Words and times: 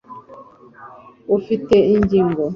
ufite 1.37 1.75
ingingo 1.95 2.43